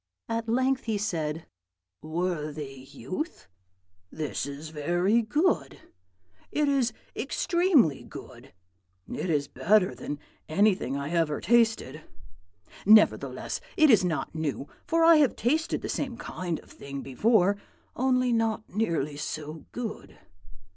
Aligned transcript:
At 0.27 0.49
length 0.49 0.85
he 0.85 0.97
said, 0.97 1.45
'Worthy 2.01 2.87
youth, 2.89 3.47
this 4.09 4.47
is 4.47 4.69
very 4.69 5.21
good; 5.21 5.77
it 6.51 6.67
is 6.67 6.91
extremely 7.15 8.03
good; 8.03 8.51
it 9.07 9.29
is 9.29 9.47
better 9.47 9.93
than 9.93 10.17
anything 10.49 10.97
I 10.97 11.11
ever 11.11 11.39
tasted. 11.39 12.01
Nevertheless, 12.83 13.61
it 13.77 13.91
is 13.91 14.03
not 14.03 14.33
new; 14.33 14.67
for 14.87 15.03
I 15.03 15.17
have 15.17 15.35
tasted 15.35 15.83
the 15.83 15.87
same 15.87 16.17
kind 16.17 16.57
of 16.61 16.71
thing 16.71 17.03
before, 17.03 17.57
only 17.95 18.33
not 18.33 18.67
nearly 18.73 19.17
so 19.17 19.65
good. 19.71 20.17